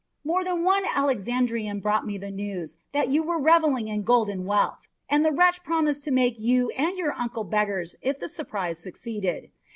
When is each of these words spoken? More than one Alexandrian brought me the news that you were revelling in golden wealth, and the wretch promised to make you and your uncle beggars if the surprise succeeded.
More 0.23 0.43
than 0.43 0.63
one 0.63 0.81
Alexandrian 0.95 1.79
brought 1.79 2.07
me 2.07 2.17
the 2.17 2.31
news 2.31 2.75
that 2.91 3.09
you 3.09 3.21
were 3.21 3.37
revelling 3.39 3.87
in 3.87 4.01
golden 4.01 4.45
wealth, 4.45 4.87
and 5.07 5.23
the 5.23 5.31
wretch 5.31 5.63
promised 5.63 6.03
to 6.05 6.11
make 6.11 6.39
you 6.39 6.71
and 6.75 6.97
your 6.97 7.13
uncle 7.19 7.43
beggars 7.43 7.95
if 8.01 8.17
the 8.17 8.27
surprise 8.27 8.79
succeeded. 8.79 9.51